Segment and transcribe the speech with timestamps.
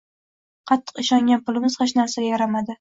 [0.71, 2.69] Qattiq ishongan pulimiz hech narsaga yaramadi.